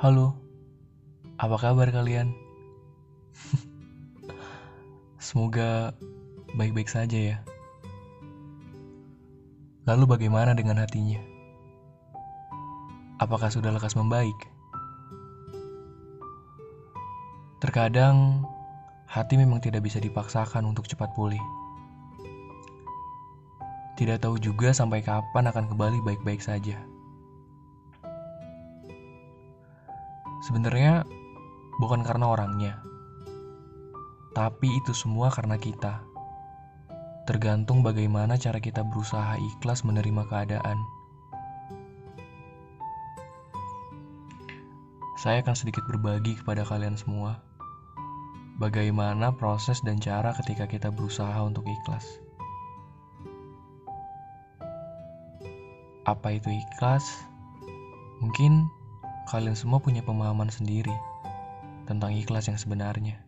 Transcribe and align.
Halo, 0.00 0.32
apa 1.36 1.60
kabar 1.60 1.92
kalian? 1.92 2.32
Semoga 5.20 5.92
baik-baik 6.56 6.88
saja 6.88 7.20
ya. 7.20 7.36
Lalu 9.84 10.08
bagaimana 10.08 10.56
dengan 10.56 10.80
hatinya? 10.80 11.20
Apakah 13.20 13.52
sudah 13.52 13.76
lekas 13.76 13.92
membaik? 13.92 14.32
Terkadang 17.60 18.48
hati 19.04 19.36
memang 19.36 19.60
tidak 19.60 19.84
bisa 19.84 20.00
dipaksakan 20.00 20.64
untuk 20.64 20.88
cepat 20.88 21.12
pulih. 21.12 21.44
Tidak 24.00 24.16
tahu 24.16 24.40
juga 24.40 24.72
sampai 24.72 25.04
kapan 25.04 25.52
akan 25.52 25.68
kembali 25.68 26.00
baik-baik 26.00 26.40
saja. 26.40 26.89
Sebenarnya 30.50 31.06
bukan 31.78 32.02
karena 32.02 32.26
orangnya, 32.26 32.82
tapi 34.34 34.66
itu 34.82 34.90
semua 34.90 35.30
karena 35.30 35.54
kita. 35.54 36.02
Tergantung 37.22 37.86
bagaimana 37.86 38.34
cara 38.34 38.58
kita 38.58 38.82
berusaha 38.82 39.38
ikhlas 39.38 39.86
menerima 39.86 40.26
keadaan. 40.26 40.82
Saya 45.22 45.38
akan 45.46 45.54
sedikit 45.54 45.86
berbagi 45.86 46.34
kepada 46.34 46.66
kalian 46.66 46.98
semua 46.98 47.38
bagaimana 48.58 49.30
proses 49.38 49.78
dan 49.86 50.02
cara 50.02 50.34
ketika 50.34 50.66
kita 50.66 50.90
berusaha 50.90 51.38
untuk 51.46 51.62
ikhlas. 51.62 52.10
Apa 56.10 56.34
itu 56.34 56.50
ikhlas? 56.50 57.06
Mungkin 58.18 58.79
kalian 59.28 59.58
semua 59.58 59.82
punya 59.82 60.00
pemahaman 60.00 60.48
sendiri 60.48 60.94
tentang 61.84 62.14
ikhlas 62.14 62.48
yang 62.48 62.56
sebenarnya. 62.56 63.18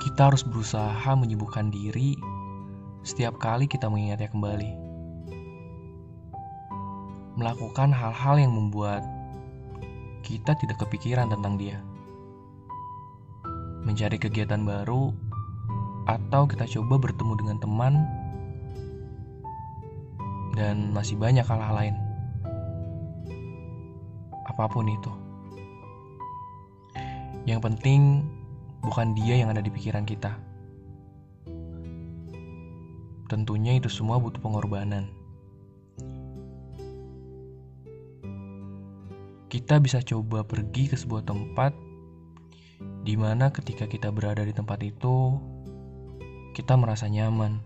Kita 0.00 0.30
harus 0.30 0.46
berusaha 0.46 1.10
menyembuhkan 1.18 1.74
diri 1.74 2.14
setiap 3.02 3.36
kali 3.36 3.68
kita 3.68 3.90
mengingatnya 3.90 4.30
kembali. 4.30 4.72
Melakukan 7.34 7.90
hal-hal 7.90 8.38
yang 8.38 8.54
membuat 8.54 9.02
kita 10.22 10.56
tidak 10.56 10.80
kepikiran 10.80 11.28
tentang 11.28 11.58
dia. 11.58 11.82
Mencari 13.84 14.16
kegiatan 14.16 14.64
baru, 14.64 15.12
atau 16.04 16.44
kita 16.44 16.68
coba 16.68 17.00
bertemu 17.00 17.32
dengan 17.40 17.56
teman 17.60 17.94
dan 20.54 20.94
masih 20.94 21.18
banyak 21.18 21.42
hal-hal 21.42 21.74
lain. 21.74 21.96
Apa 24.46 24.70
pun 24.70 24.86
itu. 24.86 25.12
Yang 27.44 27.60
penting 27.60 28.00
bukan 28.80 29.12
dia 29.18 29.42
yang 29.42 29.50
ada 29.50 29.60
di 29.60 29.68
pikiran 29.68 30.06
kita. 30.06 30.38
Tentunya 33.26 33.76
itu 33.76 33.90
semua 33.90 34.22
butuh 34.22 34.38
pengorbanan. 34.38 35.10
Kita 39.50 39.78
bisa 39.78 40.02
coba 40.02 40.42
pergi 40.46 40.90
ke 40.90 40.96
sebuah 40.98 41.26
tempat 41.26 41.74
di 43.04 43.14
mana 43.20 43.52
ketika 43.52 43.84
kita 43.84 44.08
berada 44.08 44.42
di 44.42 44.56
tempat 44.56 44.80
itu, 44.80 45.36
kita 46.56 46.74
merasa 46.78 47.04
nyaman 47.04 47.60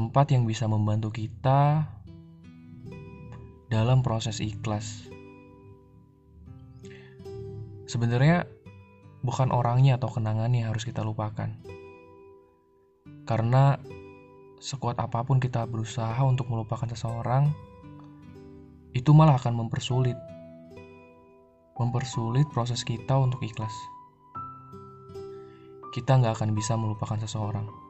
tempat 0.00 0.32
yang 0.32 0.48
bisa 0.48 0.64
membantu 0.64 1.12
kita 1.12 1.84
dalam 3.68 4.00
proses 4.00 4.40
ikhlas. 4.40 5.12
Sebenarnya 7.84 8.48
bukan 9.20 9.52
orangnya 9.52 10.00
atau 10.00 10.08
kenangannya 10.08 10.64
yang 10.64 10.72
harus 10.72 10.88
kita 10.88 11.04
lupakan. 11.04 11.52
Karena 13.28 13.76
sekuat 14.56 14.96
apa 14.96 15.20
pun 15.20 15.36
kita 15.36 15.68
berusaha 15.68 16.16
untuk 16.24 16.48
melupakan 16.48 16.88
seseorang, 16.88 17.52
itu 18.96 19.12
malah 19.12 19.36
akan 19.36 19.68
mempersulit. 19.68 20.16
Mempersulit 21.76 22.48
proses 22.56 22.88
kita 22.88 23.20
untuk 23.20 23.44
ikhlas. 23.44 23.76
Kita 25.92 26.16
nggak 26.16 26.40
akan 26.40 26.56
bisa 26.56 26.72
melupakan 26.80 27.20
seseorang. 27.20 27.89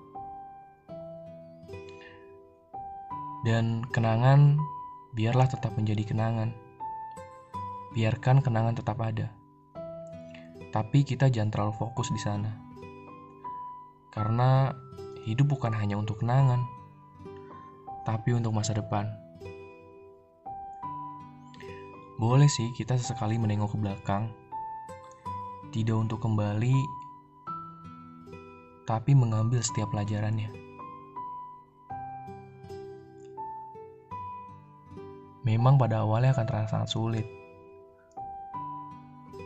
Dan 3.41 3.89
kenangan 3.89 4.61
biarlah 5.17 5.49
tetap 5.49 5.73
menjadi 5.75 6.13
kenangan. 6.13 6.53
Biarkan 7.97 8.45
kenangan 8.45 8.77
tetap 8.77 9.01
ada. 9.01 9.33
Tapi 10.71 11.03
kita 11.03 11.27
jangan 11.33 11.51
terlalu 11.51 11.75
fokus 11.75 12.13
di 12.15 12.21
sana. 12.21 12.55
Karena 14.15 14.71
hidup 15.27 15.55
bukan 15.59 15.75
hanya 15.75 15.99
untuk 15.99 16.23
kenangan, 16.23 16.63
tapi 18.07 18.35
untuk 18.35 18.55
masa 18.55 18.75
depan. 18.75 19.11
Boleh 22.21 22.53
sih 22.53 22.69
kita 22.77 23.01
sesekali 23.01 23.41
menengok 23.41 23.75
ke 23.75 23.79
belakang, 23.81 24.29
tidak 25.73 25.97
untuk 25.97 26.21
kembali, 26.21 26.77
tapi 28.85 29.17
mengambil 29.17 29.65
setiap 29.65 29.89
pelajarannya. 29.89 30.70
Memang 35.51 35.75
pada 35.75 36.07
awalnya 36.07 36.31
akan 36.31 36.47
terasa 36.47 36.79
sangat 36.79 36.91
sulit. 36.95 37.27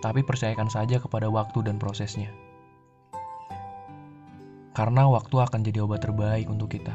Tapi 0.04 0.20
percayakan 0.20 0.68
saja 0.68 1.00
kepada 1.00 1.32
waktu 1.32 1.64
dan 1.64 1.80
prosesnya. 1.80 2.28
Karena 4.76 5.08
waktu 5.08 5.32
akan 5.40 5.64
jadi 5.64 5.80
obat 5.80 6.04
terbaik 6.04 6.44
untuk 6.50 6.76
kita. 6.76 6.92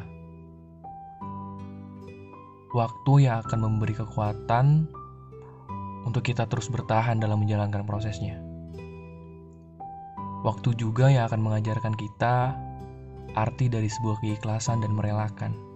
Waktu 2.69 3.25
yang 3.25 3.41
akan 3.41 3.59
memberi 3.65 3.97
kekuatan 3.97 4.85
untuk 6.05 6.21
kita 6.21 6.45
terus 6.45 6.69
bertahan 6.69 7.17
dalam 7.17 7.41
menjalankan 7.41 7.81
prosesnya. 7.81 8.37
Waktu 10.45 10.77
juga 10.77 11.09
yang 11.09 11.25
akan 11.25 11.41
mengajarkan 11.41 11.97
kita 11.97 12.53
arti 13.33 13.67
dari 13.67 13.89
sebuah 13.89 14.21
keikhlasan 14.21 14.85
dan 14.85 14.93
merelakan. 14.93 15.68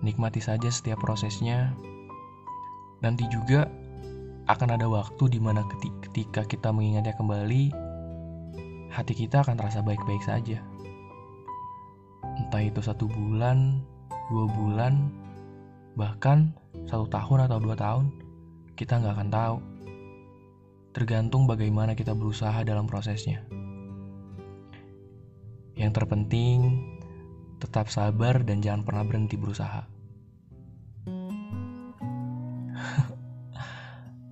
Nikmati 0.00 0.40
saja 0.40 0.72
setiap 0.72 1.00
prosesnya. 1.04 1.76
Nanti 3.04 3.28
juga 3.28 3.68
akan 4.48 4.80
ada 4.80 4.88
waktu 4.88 5.36
di 5.36 5.38
mana 5.38 5.62
ketika 5.68 6.42
kita 6.48 6.72
mengingatnya 6.72 7.14
kembali, 7.14 7.70
hati 8.90 9.12
kita 9.14 9.44
akan 9.44 9.60
terasa 9.60 9.84
baik-baik 9.84 10.24
saja. 10.24 10.58
Entah 12.40 12.62
itu 12.64 12.80
satu 12.80 13.06
bulan, 13.06 13.84
dua 14.32 14.48
bulan, 14.48 15.12
bahkan 15.94 16.56
satu 16.88 17.06
tahun 17.06 17.46
atau 17.46 17.58
dua 17.60 17.76
tahun, 17.76 18.10
kita 18.74 18.98
nggak 18.98 19.14
akan 19.14 19.30
tahu. 19.30 19.56
Tergantung 20.90 21.46
bagaimana 21.46 21.94
kita 21.94 22.16
berusaha 22.16 22.64
dalam 22.66 22.88
prosesnya. 22.88 23.46
Yang 25.78 26.02
terpenting, 26.02 26.60
tetap 27.62 27.92
sabar 27.92 28.42
dan 28.42 28.64
jangan 28.64 28.82
pernah 28.82 29.04
berhenti 29.06 29.38
berusaha. 29.38 29.86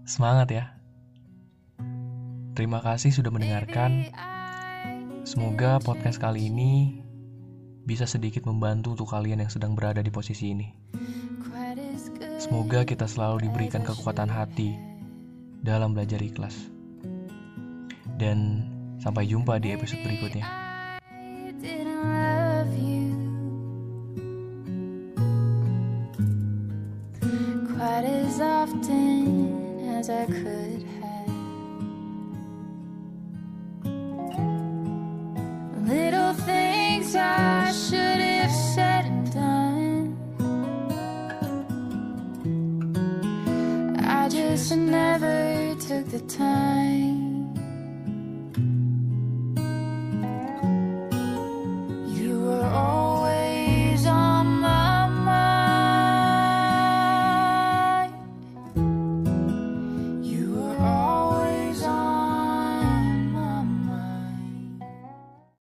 Semangat 0.08 0.48
ya. 0.48 0.64
Terima 2.56 2.80
kasih 2.80 3.12
sudah 3.12 3.28
mendengarkan. 3.28 4.08
Semoga 5.28 5.76
podcast 5.84 6.16
kali 6.16 6.48
ini 6.48 7.04
bisa 7.84 8.08
sedikit 8.08 8.48
membantu 8.48 8.96
untuk 8.96 9.12
kalian 9.12 9.44
yang 9.44 9.52
sedang 9.52 9.76
berada 9.76 10.00
di 10.00 10.08
posisi 10.08 10.56
ini. 10.56 10.72
Semoga 12.40 12.88
kita 12.88 13.04
selalu 13.04 13.52
diberikan 13.52 13.84
kekuatan 13.84 14.32
hati 14.32 14.80
dalam 15.60 15.92
belajar 15.92 16.24
ikhlas. 16.24 16.56
Dan 18.16 18.64
sampai 19.04 19.28
jumpa 19.28 19.60
di 19.60 19.76
episode 19.76 20.00
berikutnya. 20.08 20.48
As 29.98 30.10
I 30.10 30.26
could 30.26 30.82
have. 31.00 31.28
Little 35.88 36.34
things 36.34 37.16
I 37.16 37.72
should 37.72 38.20
have 38.30 38.52
said 38.52 39.06
and 39.06 39.32
done. 39.32 40.16
I 43.98 44.28
just 44.28 44.76
never 44.76 45.74
took 45.80 46.06
the 46.06 46.20
time. 46.28 46.57